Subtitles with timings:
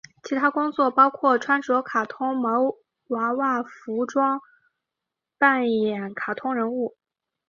[0.23, 2.73] 其他工作包括穿着卡通毛
[3.09, 4.03] 娃娃服
[5.37, 6.97] 扮演卡通人物。